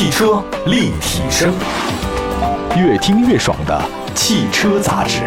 [0.00, 1.52] 汽车立体声，
[2.74, 5.20] 越听越爽的汽车杂志。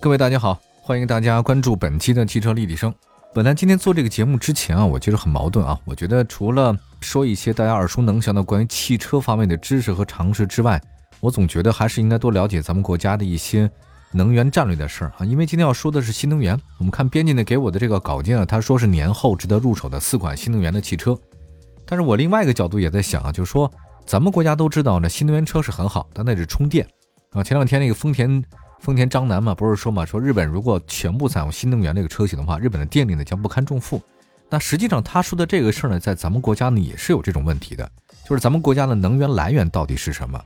[0.00, 2.90] 各位大家好，欢迎大家关注本期的汽车立体声。
[3.34, 5.78] 本来今天做这个节目之前啊，我觉得很矛盾啊。
[5.84, 10.80] 我觉得除了说一些大家耳熟能详的关于汽车方面的知识和常识之外，
[11.20, 13.70] 我总觉得还是应该多了解咱们国家的一些。
[14.10, 16.58] 能源战略的事儿啊，因为今天要说的是新能源。
[16.78, 21.14] 我们看编辑呢给我的这个稿件啊，他说是年后值得入手的四款新能源的汽车。
[21.90, 23.72] 但是我另外一个角度也在想啊，就是说
[24.04, 26.86] 咱们国家都知道呢，新能源车是很好，但那是充电
[27.32, 27.42] 啊。
[27.42, 28.44] 前两天那个丰田
[28.80, 34.02] 丰田张楠嘛，不是说嘛，说日本如果全部采用新能源这个车型的话，日本的电力呢将不堪重负。
[34.50, 37.90] 那实际上他说的这个事儿呢，在咱们国家呢也是有这种问题的，
[38.28, 40.38] 就是咱们国家的能源来源到底是什么？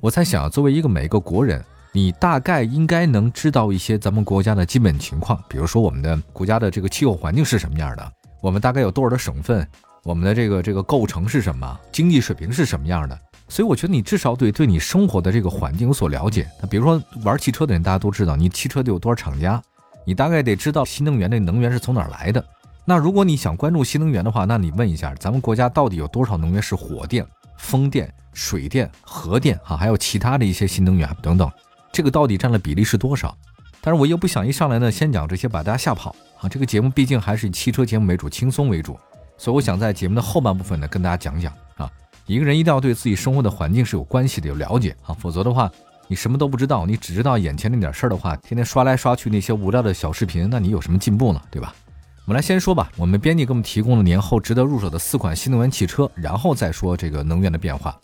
[0.00, 1.64] 我在想，作为一个每一个国人。
[1.92, 9.66] 你大概应该能知道一些咱们国家的基本情况，比如说我们的国家的这个气候环境是什么样的，我们大概有多少的省份，
[10.02, 13.18] 我们的这个这个构成是什么，经济水平是什么样的。
[13.48, 16.48] 所以我觉得你至少得对你生活的这个环境有所了解。
[16.62, 19.60] 那比如说玩汽车的人，大家都知道，你汽车得有多少厂家，
[20.04, 22.44] 你大概得知道新能源的能源是从哪儿来的。
[22.84, 27.26] 那如果你想关注新能源的话，那你问一下，咱们国家到底有多少能源是火电、
[27.58, 31.50] 风电、水电、核电啊，还有其他的一些新能源等等。
[31.92, 33.36] 这个到底占了比例是多少？
[33.80, 36.48] 但是我又不想一上来呢，先讲这些把大家吓跑啊！
[36.48, 38.98] 这个节目毕竟还是以汽车节目为主，轻松为主，
[39.40, 41.90] 所以我想在节目的后半部分呢，跟大家讲讲啊，
[42.26, 45.72] 一个人一定要对自己生活的环境是有关系的，有了解啊，否则的话，
[46.08, 51.40] 你什么都不知道，你只知道眼前那点事儿的话，天天刷来刷去那些无聊的小视频，那你有什么进步呢？
[51.50, 51.74] 对吧？
[52.26, 57.98] 我们来先说吧，我们编辑给我们提供了年后值得入手的四款新能源汽车，然后再说这个能源的变化。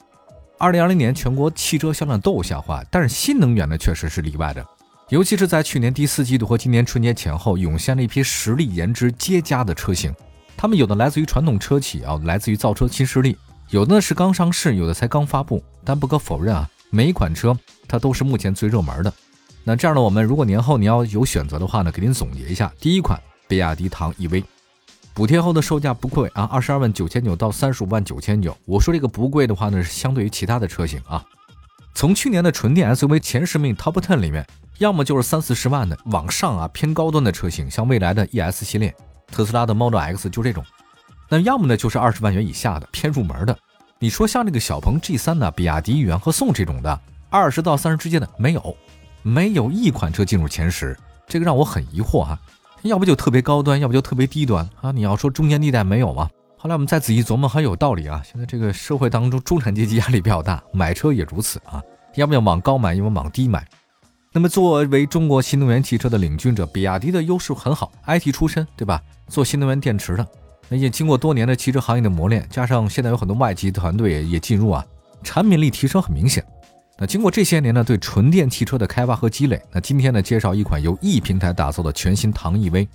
[0.57, 4.67] 二零二零年全国汽车销量都有下滑，但是新能源呢确实是例外的，
[5.11, 10.11] 尤其是在去年第四季度和今年春节前后，涌现了一批实力颜值皆佳的车型。
[10.57, 13.37] 他们有的来自于传统车企啊，来自于造车新势力，
[13.71, 15.63] 有的呢是刚上市，有的才刚发布。
[15.85, 19.13] 但不可否认啊，每一款车它都是目前最热门的。
[19.63, 24.43] 那这样呢，我们如果年后你要有选择的话呢，给您总结一下：第一款，比亚迪唐 EV。
[25.13, 28.57] 补贴后的售价不贵啊，二十二万九千九到三十五万九千九。
[28.65, 31.25] 我说这个不贵的话呢，是相对于其他的车型啊。
[31.95, 34.47] 从去年的纯电 SUV 前十名 Top Ten 里面，
[34.79, 38.95] 要么就是三四十万的往上啊偏高端的车型，像未来的 ES 系列、
[39.29, 40.65] 特斯拉的 Model X 就这种。
[41.29, 43.57] 那要么呢就是二十万元以下的偏入门的。
[43.99, 47.01] 你说像这个小鹏 G3 呢、比亚迪元和宋这种的，
[47.31, 48.77] 二十到三十之间的没有，
[49.23, 52.39] 没有一款车进入前十，这个让我很疑惑哈。
[52.83, 54.93] 要不就特别高端，要不就特别低端啊！
[54.93, 56.29] 你要说中间地带没有吗？
[56.59, 58.23] 后来我们再仔细琢磨，还有道理啊！
[58.25, 61.83] 现在这个社会当中，中产阶级压力比较大，买车也如此啊！
[62.15, 63.67] 要不要往高买，要么往低买。
[64.33, 69.03] 那么作为中国新能源汽车的领军者，比亚迪的优势很好，IT 出身，对吧？
[69.29, 70.27] 做新能源电池的，
[70.69, 74.85] 那也经过多年的汽车行业的磨练，加上现在有很多外籍团队也进入啊，
[75.23, 76.45] 产品力提升很明显。
[76.99, 82.87] 那经过这些年呢，对纯电汽车的开发和积累，那今天呢，介绍一款由 E 平台打造的全新唐 EV。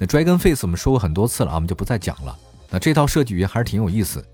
[0.00, 2.36] 那 Dragon Face 我们说过很多次了啊，我们就不再讲了。
[2.70, 4.24] 那这套设计语言还是挺有意思，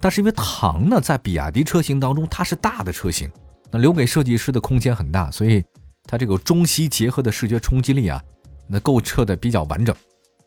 [0.00, 3.30] 但是因为唐呢，在比亚迪车型当中它是大的车型，
[3.70, 5.62] 那留给设计师的空间很大，所以
[6.08, 8.20] 它这个中西结合的视觉冲击力啊，
[8.66, 9.94] 那构车的比较完整。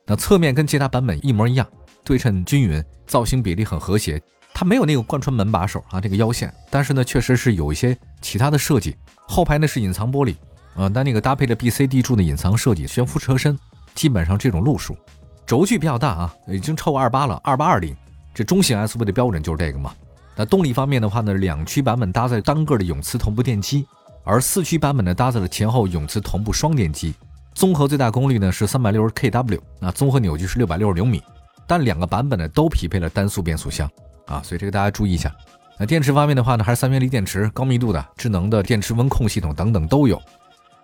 [0.08, 1.66] 那侧面跟其他版本一模一样，
[2.04, 4.20] 对称均匀，造型比例很和谐。
[4.56, 8.98] 它没有那个贯穿门把手啊，这个腰线，但是呢，确实是有一些其他的设计。
[9.28, 10.36] 后排呢是隐藏玻璃，
[10.76, 13.58] 啊，但那个搭配的 BCD 柱的隐藏设计，悬浮车身，
[13.94, 14.98] 基本上这种路数。
[15.46, 17.96] 轴距比较大啊，已经超过二八了，二八二零。
[18.34, 19.94] 这中型 SUV 的标准就是这个嘛。
[20.36, 23.86] 那动力方面的话呢，两驱版本搭载单个的永磁同步电机，
[24.24, 27.14] 而四驱版本呢搭载了前后永磁同步双电机。
[27.54, 31.22] 综合最大功率呢是三百六十 kW，那综合扭矩是六百六十牛米。
[31.68, 33.90] 但两个版本呢都匹配了单速变速箱。
[34.28, 35.34] 啊，所以这个大家注意一下。
[35.78, 40.22] 那电池方面的话呢，还是三元锂电池，高密度的、智能的电池温控系统等等都有。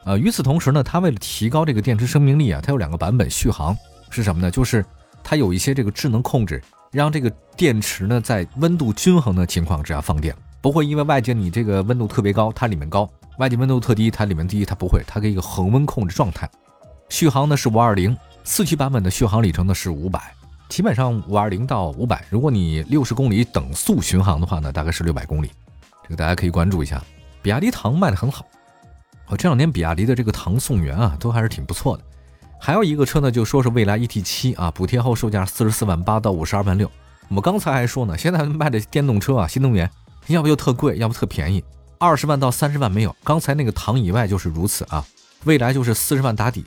[0.03, 3.77] 呃，与此同时呢，它为了提高这个电池生命力啊，它有两个版本续航
[4.09, 4.49] 是什么呢？
[4.49, 4.83] 就是
[5.23, 6.61] 它有一些这个智能控制，
[6.91, 13.05] 让这个电池呢在温度均衡的情况之下放电，不会因为外界你这个温度特别高，它里面高；
[13.37, 16.49] 外界温度特低，它里面低，它不会，它给一个恒温控制状态。
[17.09, 20.33] 续航呢是五二零，四驱版本的续航里程呢是五百。
[20.69, 25.51] 基本上五二零到五百，如果你六十公里等速巡航的话呢，大概是六百公里。
[26.03, 27.01] 这个大家可以关注一下。
[27.41, 28.45] 比亚迪唐卖的很好，
[29.27, 32.03] 哦，这两年比亚迪的这个唐宋元啊，都还是挺不错的。
[32.59, 36.91] 还有一个车呢，就说是蔚来 ET 七啊，补贴后售价四十四万八到五十二万六。
[37.29, 39.89] 我们刚才还说呢，现在卖的电动车啊，新能源
[40.27, 41.63] 要不就特贵，要不特便宜，
[41.99, 43.15] 二十万到三十万没有。
[43.23, 45.05] 刚才那个唐以外就是如此啊，
[45.45, 46.65] 未来就是四十万打底。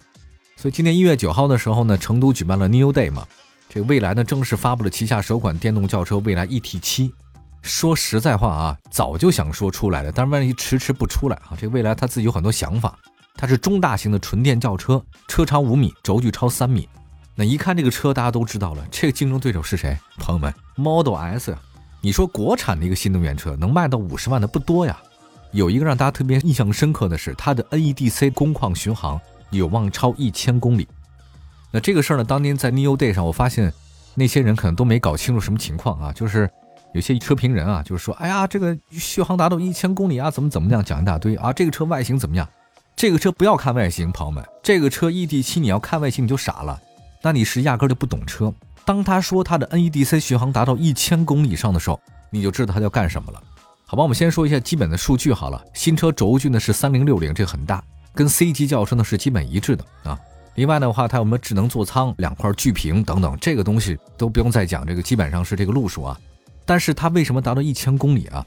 [0.57, 3.27] 所以今年一月九号的时候呢，成都举办了 New Day 嘛。
[3.69, 7.13] 这个蔚来呢正式发布了旗下首款电动轿车蔚来 ET7。
[7.63, 12.99] 说实在话啊，早就想说出来了，但是万一迟迟不出来啊，这个蔚来他自己有很多想法。
[13.37, 16.89] 它是中大型的纯电轿车，车长五米，轴距超三米。
[17.35, 19.97] 那一看这个车，大家都知道了，这个竞争对手是谁？
[20.19, 21.57] 朋友们，Model S。
[22.03, 24.99] 你说国产的一个新能源车能卖到五十万的不多呀。
[25.53, 29.21] 有一个让大家特别印象深刻的是，它的 NEDC 工况巡航
[29.51, 30.87] 有望超一千公里。
[31.73, 33.73] 那这个事儿呢，当年在 New Day 上，我发现
[34.15, 36.49] 那些人可能都没搞清楚什么情况啊，就是
[36.95, 42.49] 有些车评人啊，就是说，哎呀，这个续航达到一千公里啊，怎么怎么样，讲一大堆啊，这个车外形怎么样？
[42.97, 46.81] 这个车不要看外形，朋友们，这个车 ET7 你要看外形你就傻了，
[47.23, 48.53] 那你是压根就不懂车。
[48.85, 52.01] 当他说他的 NEDC 续航达到一千公里以上的时候，
[52.31, 53.43] 你就知道他要干什么了。
[53.91, 55.61] 好吧，我们先说一下基本的数据好了。
[55.75, 57.83] 新车轴距呢是三零六零，这很大，
[58.15, 60.17] 跟 C 级轿车呢是基本一致的啊。
[60.55, 66.17] 另外的话，它有没有智能座舱、两块巨屏等等，这个东西都不用再讲，这个基本上是这个路数啊。
[66.65, 68.47] 但是它为什么达到一千公里啊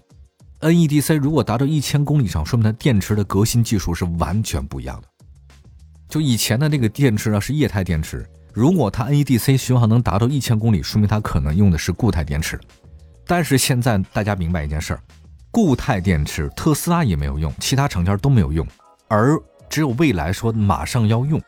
[0.61, 5.07] ？NEDC 如果达到一千公里以上，说明它电池的革新技术是完全不一样的。
[6.07, 12.57] 就以前的那个电池呢是液态电池，如果它 NEDC 续航能达到一千公里，说明它可能用的是固态电池。
[13.27, 15.03] 但是现在大家明白一件事儿，
[15.53, 18.65] 固态电池特斯拉也没有用，其他厂家都没有用，
[19.07, 19.39] 而
[19.69, 21.39] 只有未来说马上要用，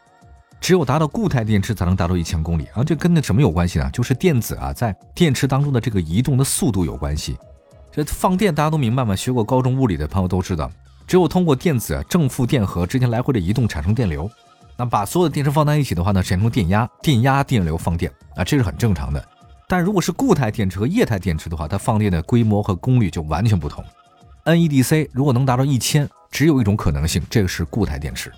[0.61, 2.83] 只有达到固态电池才能达到一千公里啊！
[2.83, 3.89] 这跟那什么有关系呢？
[3.91, 7.35] 就是电子啊在电池当中的这个移动的速度有关系。
[7.91, 9.15] 这放电大家都明白吗？
[9.15, 10.69] 学过高中物理的朋友都知道，
[11.07, 14.29] 只有通过电子正负电荷之间来回的移动产生电流，
[14.77, 19.27] 那把所有的电池放在一起的话呢，产生电压，电压电流放电啊，这是很正常的。
[19.67, 23.83] 但如果是固态电池和液态电池的话，它放电的规模和功率就完全不同。
[24.45, 28.31] NEDC 如果能达到一千，只有一种可能性，这个是固态电池。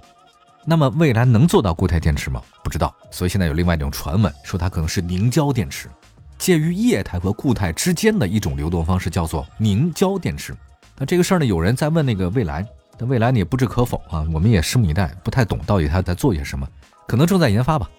[0.64, 2.42] 那么未来能做到固态电池吗？
[2.64, 2.96] 不知道。
[3.12, 5.90] 所以现在有另外一种传闻，说它可能是凝胶电池。
[6.38, 10.56] 介于液态和固态之间的一种流动方式，叫做凝胶电池。
[10.98, 12.66] 那这个事儿呢，有人在问那个蔚来，
[12.98, 14.26] 但蔚来呢也不置可否啊。
[14.34, 16.68] 我们也拭目以待，不太懂到底他在做些什么，
[17.08, 17.90] 可能正在研发吧。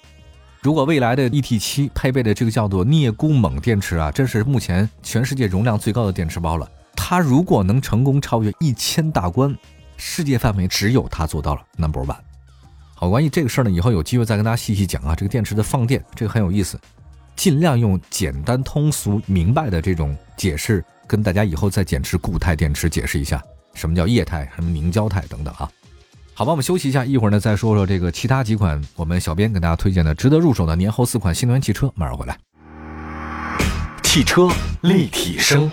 [0.61, 6.69] 如果未来的 ET7 配备的这个叫做镍钴锰电池啊，这是目前全世界容量最高的电池包了。
[6.97, 9.57] 它如果能成功超越一千大关，
[9.97, 12.17] 世界范围只有它做到了 Number One。
[12.97, 15.15] 好，关于这个事儿呢，以后有机会再跟大家细细讲啊。
[15.15, 16.79] 这个电池的放电，这个很有意思。
[17.37, 23.41] 尽量用简单、通俗、明白的这种解释，跟大家以后再减持固态电池解释一下，
[23.75, 25.71] 什么叫液态、什么凝胶态等等啊。
[26.39, 32.39] 好吧，我们休息一下，一会儿呢再说说这个其他几款我们小编给大家推荐的值得入手的年后四款新能源汽车，马上回来。
[34.05, 34.49] 汽车
[34.83, 35.69] 立体声，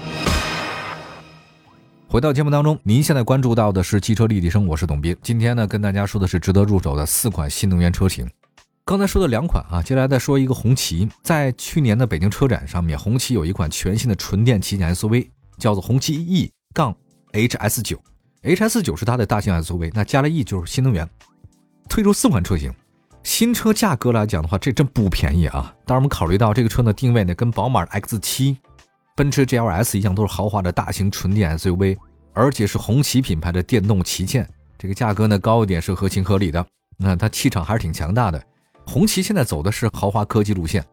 [2.08, 8.28] 回到节目当中，您现在关注到的是汽车立体声，我是董斌，今天呢跟大家说的是值得入手的四款新能源车型。
[8.86, 11.08] 刚才说的两款啊，接下来再说一个红旗。
[11.22, 15.28] 在去年的北京车展上面，红旗有一款全新的纯电旗舰 SUV，
[15.60, 16.96] 叫做红旗 E 杠
[17.34, 18.02] HS 九
[18.46, 21.10] ，HS 九是它的大型 SUV，那加了 E 就是新能源。
[21.90, 22.74] 推出四款车型，
[23.24, 25.74] 新车价格来讲的话，这真不便宜啊。
[25.86, 28.58] 当然，我们考虑到这个车呢定位呢跟宝马的 X 七、
[29.16, 31.98] 奔驰 GLS 一样，都是豪华的大型纯电 SUV，
[32.34, 34.48] 而且是红旗品牌的电动旗舰，
[34.78, 36.66] 这个价格呢高一点是合情合理的。
[36.98, 38.44] 那它气场还是挺强大的。
[38.86, 40.86] 红旗现在走的是豪华科技路线，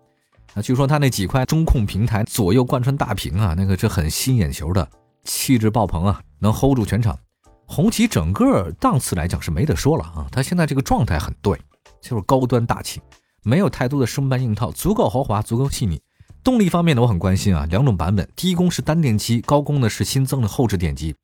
[0.54, 4.86] 那据说它那几块中控平台左右贯穿大屏啊，那个是很吸眼球的，
[5.24, 7.18] 气质爆棚啊，能 hold 住全场。
[7.66, 11.58] 红旗整个档次来讲是没得说了啊，它现在这个状态很对，
[12.00, 13.00] 就是高端大气，
[13.42, 16.00] 没有太多的生搬硬套，足够豪华，足够细腻。
[16.44, 21.14] 动力方面呢，我很关心啊，两种版本，低功是单电机，高功呢是新增的后置电机，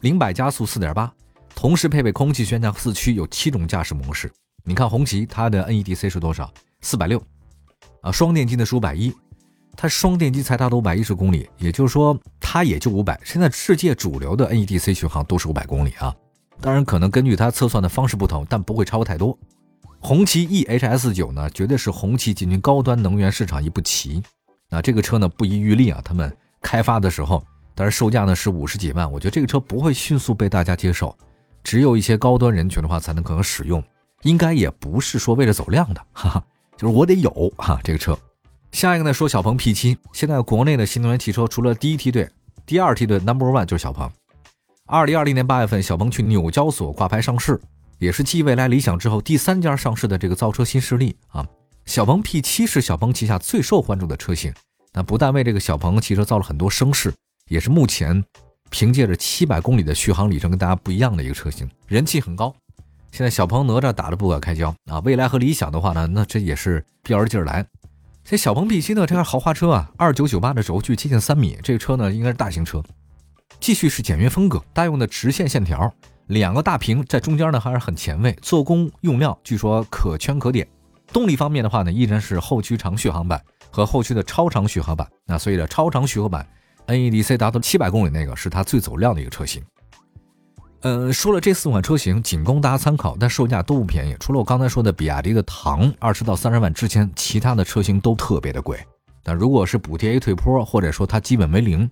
[0.00, 1.12] 零百加速四点八，
[1.54, 4.32] 同时配备空气悬架四驱，有七种驾驶模式。
[4.64, 6.52] 你看红旗，它的 NEDC 是多少？
[6.82, 7.20] 四百六，
[8.00, 9.12] 啊，双电机的是五百一，
[9.82, 13.18] 它双电机才达到五百一十公里，也就是说它也就五百。
[13.24, 16.14] 现在世界主流的 NEDC 续航都是五百公里啊，
[16.60, 19.38] 当然可能根据它测算的方式不同，但不会超过太多。
[19.98, 24.22] 红旗 EHS 九呢，绝对是红旗进军高端能源市场一步棋。
[24.68, 27.42] 那这个车呢不遗余力啊，他们开发的时候，
[27.74, 31.16] 但是售价呢是五十几万，我觉得这个车不会迅速被大家接受，
[31.64, 33.82] 只有一些高端人群的话才能可能使用。
[34.24, 36.44] 应该也不是说为了走量的，哈哈，
[36.76, 38.14] 就是我得有哈这个车。
[38.72, 42.28] 下一个呢，说小鹏 P7，现在国内的新能源汽车除了第一梯队，
[42.64, 44.10] 第二梯队 Number One 就是小鹏。
[44.86, 47.60] 二零二零年八月份，小鹏去纽交所挂牌上市，
[47.98, 51.46] 也是继未来、理想之后第三家上市的这个造车新势力啊。
[51.84, 54.52] 小鹏 P7 是小鹏旗下最受关注的车型，
[54.92, 57.12] 那不但为这个小鹏汽车造了很多声势，
[57.48, 58.24] 也是目前
[58.70, 62.54] 凭借着七百公里的续航里程跟大家不一样的一个车型，人气很高。
[63.12, 65.00] 现在小鹏哪吒打得不可开交啊！
[65.00, 67.66] 未来和理想的话呢，那这也是飙着劲儿来。
[68.30, 72.80] 这小鹏 P7 呢，这个豪华车啊，二九九八的轴距接近三米，这个车呢应该是大型车，
[73.58, 75.92] 继续是简约风格，大用的直线线条，
[76.28, 80.64] 两个大屏在中间呢还是很前卫，做工用料据说可圈可点。
[81.12, 85.04] 动力方面的话呢，依然是后驱长续航版和后驱的超长续航版。
[85.26, 86.46] 那所以呢，超长续航版
[86.86, 89.60] NEDC 达到七百公里那个是它最走量的一个车型。
[90.82, 94.16] 嗯，说了这四款车型，仅供大家参考，但售价都不便宜。
[94.18, 98.78] 除了我刚才说的比亚迪的唐二十到三十万之间，其他的车型都特别的贵。
[99.22, 101.90] 但如果是补贴 A 退坡，或者说它基本为零，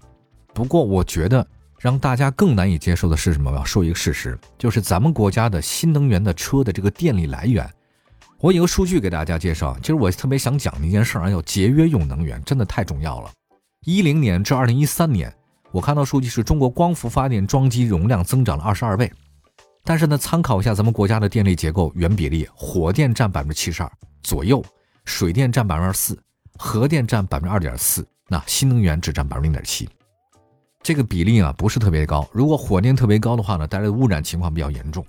[0.54, 1.46] 不过我觉得
[1.78, 3.50] 让大家更难以接受的是什么？
[3.50, 7.68] 我要说一个事实，就是咱们国家的新能源的车的这个电力来源。
[8.40, 13.30] 我有个数据给大家介绍，其实我特别想讲的一件事儿啊，要节约用能源，真的太重要了。
[13.84, 15.30] 一零年至二零一三年，
[15.70, 19.12] 我看到数据是中国光伏发电装机容量增长了二十二倍，
[19.84, 24.64] 但是呢，参考一下咱们国家的电力结构原比例，火电占百分之七十二左右，
[25.04, 26.18] 水电占百分之二四，
[26.56, 29.88] 核电占百分之二点四，那新能源只占百分之零点七，
[30.82, 32.26] 这个比例啊不是特别高。
[32.32, 35.04] 如果火电特别高的话呢，带来的污染情况比较严重。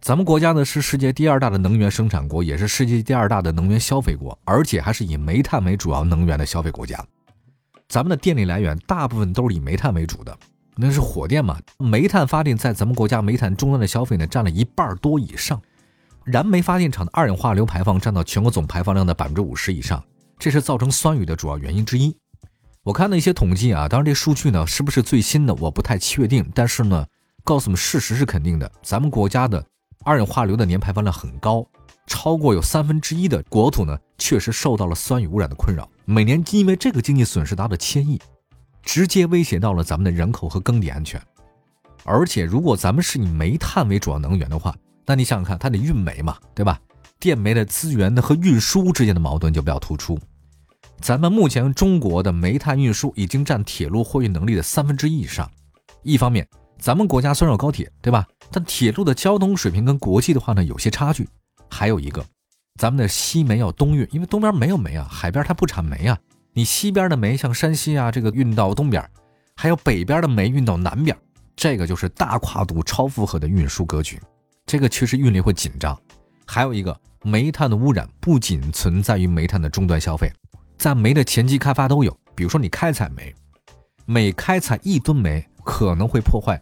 [0.00, 7.04] 咱们国家呢是世界第二大的能源生产国，也是世界第二大的能源消费国，而且还是以煤炭为主要能源的消费国家。
[7.88, 10.38] 咱们的电力来源大部分都是以煤炭为主的，
[10.76, 11.58] 那是火电嘛？
[11.78, 15.58] 煤炭发电在咱们国家煤炭终端的消费呢占了一半多以上，
[16.22, 20.04] 燃煤发电厂的二氧化硫排放占到全国总排放量的百分之五十以上，
[20.38, 22.14] 这是造成酸雨的主要原因之一。
[22.82, 27.06] 我看了一些统计啊，当然这数据呢是不是最新的我不太确定，但是呢，
[27.42, 29.64] 告诉我们事实是肯定的，咱们国家的。
[30.04, 31.66] 二氧化硫的年排放量很高，
[32.06, 35.88] 超过有三分之一的国土呢，确实受到了酸雨污染的困扰。
[36.10, 38.18] 每年因为这个经济损失达到千亿，
[38.82, 41.20] 直接威胁到了咱们的人口和耕地安全。
[42.02, 44.74] 而且，如果咱们是以煤炭为主要能源的话，
[45.04, 46.80] 那你想想看，它得运煤嘛，对吧？
[47.20, 50.18] 电煤的资源呢和运输之间的矛盾就比较突出。
[50.98, 55.46] 咱们目前中国的煤炭运输已经占铁路货运能力的三分之一以上。
[56.02, 56.48] 一方面，
[56.78, 58.26] 咱们国家虽然有高铁，对吧？
[58.50, 61.28] 但铁路的交通水平跟国际的话呢有些差距。
[61.68, 62.24] 还有一个，
[62.78, 66.16] 咱们的西煤要东运，因为东边没有煤啊，海边它不产煤啊。
[66.52, 69.04] 你西边的煤像山西啊，这个运到东边，
[69.56, 71.16] 还有北边的煤运到南边，
[71.56, 74.20] 这个就是大跨度、超负荷的运输格局。
[74.64, 76.00] 这个确实运力会紧张。
[76.46, 80.32] 还有一个，煤炭的污染不仅存在于煤炭的终端消费，
[80.78, 82.16] 在煤的前期开发都有。
[82.36, 83.34] 比如说你开采煤，
[84.06, 86.60] 每开采一吨煤可能会破坏。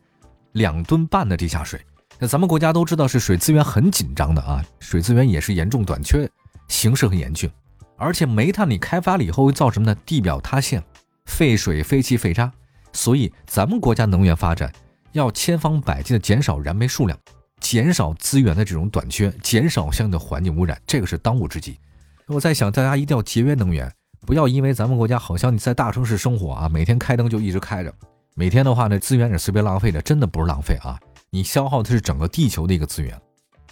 [0.53, 1.79] 两吨半的地下水，
[2.19, 6.29] 那咱们国家都知道是水资源很紧张的啊，水资源也是严重短缺，
[6.69, 7.51] 形势很严峻。
[7.99, 10.83] 而且煤炭你开发了以后会造成呢地表塌陷、
[11.27, 12.51] 废水、废气、废渣，
[12.93, 14.73] 所以咱们国家能源发展
[15.13, 17.19] 要千方百计的减少燃煤数量，
[17.61, 21.79] 减少资源的这种短缺，减少相应的环境污染，这个是当务之急。
[22.27, 23.91] 我在想，大家一定要节约能源，
[24.27, 27.93] 不要因为咱们国家好像你在大城市生活啊，每天开灯就一直开着。
[28.35, 30.99] 每天的话呢，资源是随便浪费的，真的不是浪费啊！
[31.31, 33.21] 你消耗的是整个地球的一个资源。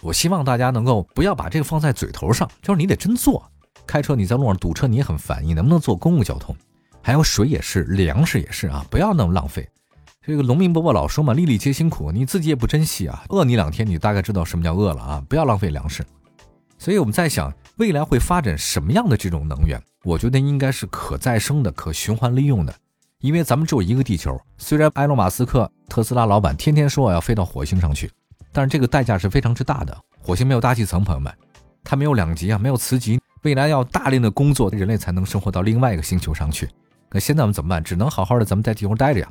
[0.01, 3.51] 我希望大家能够不要把这个放在嘴头上，就是你得真做。
[3.87, 6.55] 开车你在路上堵车，你也很烦，你能不能坐公共交通？
[7.03, 9.69] 还有水也是，粮食也是啊，不要那么浪费。
[10.27, 15.25] 这个农民伯伯老说嘛，粒粒皆辛苦，你自己也不珍惜啊，饿你两天，你大概知道什么叫饿了啊！
[15.29, 16.03] 不要浪费粮食。
[16.79, 19.79] 所以我们在想，未来会发展什么样的这种能源？
[20.03, 22.75] 我觉得应该是可再生的、可循环利用的。
[23.25, 28.11] 因为咱们只有一个地球，虽然埃隆·马斯克特斯拉老板天天说要飞到火星上去，
[28.53, 29.99] 但是这个代价是非常之大的。
[30.21, 31.33] 火星没有大气层，朋友们，
[31.83, 36.69] 它没有两极啊，没有磁极，未来要大量的工作，人类才能生活到另外一个星球上去。
[37.13, 37.83] 那现在我们怎么办？
[37.83, 39.29] 只能好好的咱们在地球待着呀。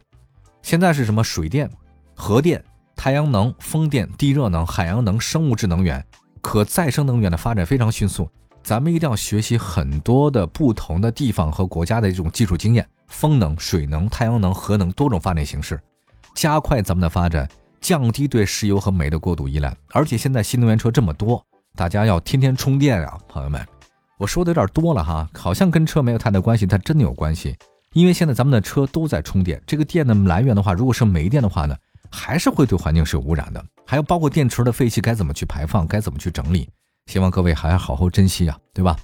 [0.64, 1.24] 现在是什么？
[1.24, 1.70] 水电、
[2.16, 2.64] 核电、
[2.96, 6.04] 太阳能、风电、地热能、海洋能、生物质能源、
[6.42, 8.28] 可再生能源的发展非常迅速，
[8.64, 12.88] 咱们一定要学习很多的不同的地方和国家的这种技术经验。
[13.08, 15.80] 风能、水能、太阳能、核能多种发电形式，
[16.34, 17.48] 加快咱们的发展，
[17.80, 19.76] 降低对石油和煤的过度依赖。
[19.92, 23.64] 而且现在新能源车这么多，大家要天天充电啊，朋友们。
[24.18, 27.56] 我说的有点多了哈，好像跟车没有太大关系，但真的有关系。
[27.92, 31.76] 因为现在咱们的车都在充电，这个电的来源的话，如果是煤电的话呢，
[32.10, 33.64] 还是会对环境是有污染的。
[33.86, 36.68] 还有包括电池的废气该怎么去排放，该怎么去整理，
[37.06, 38.98] 希望各位还要好好珍惜啊，对吧？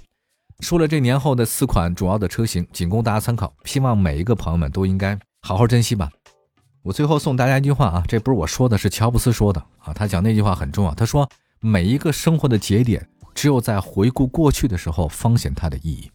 [0.60, 3.52] 说了这年后的四款主要的车型，仅供大家参考。
[3.64, 6.10] 希望每一个朋友们都应该好好珍惜吧。
[6.82, 9.92] 我最后送大家一句话啊，这不是我说的，是乔布斯说的啊。
[9.94, 11.28] 他讲那句话很重要，他说
[11.60, 16.10] ：“每一个生活的节点，只有在回顾过去的时候，方显它的意义。”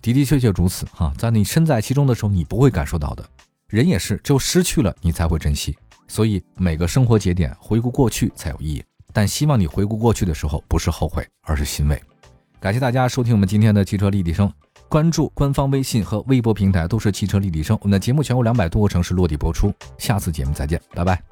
[0.00, 3.24] 的的确确如此哈，在你身在其中的时候，你不会感受到的。
[3.68, 5.76] 人也是，只有失去了，你才会珍惜。
[6.06, 8.84] 所以每个生活节点回顾过去才有意义。
[9.14, 11.98] 但希望你回顾过去的时候，不是后悔，而是欣慰。
[12.60, 14.52] 感谢大家收听我们今天的汽车立体声。
[14.88, 17.78] 关注官方微信和微博平台，都是汽车立体声。
[17.80, 19.72] 我们的节目全国两百多个城市落地播出。
[19.98, 21.22] 下次节目再见，拜拜。